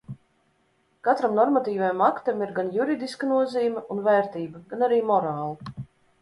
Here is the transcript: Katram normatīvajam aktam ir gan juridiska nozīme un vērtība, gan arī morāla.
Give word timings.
Katram 1.07 1.35
normatīvajam 1.39 2.01
aktam 2.05 2.41
ir 2.45 2.53
gan 2.55 2.71
juridiska 2.77 3.29
nozīme 3.33 3.85
un 3.97 4.01
vērtība, 4.09 4.63
gan 4.73 4.89
arī 4.89 4.99
morāla. 5.13 5.79